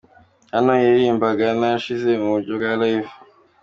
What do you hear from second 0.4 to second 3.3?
Hano yaririmbaga Narashize mu buryo bwa Live.